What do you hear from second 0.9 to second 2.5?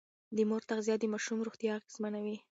د ماشوم روغتيا اغېزمنوي.